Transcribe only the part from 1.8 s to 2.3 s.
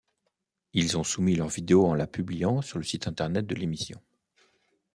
en la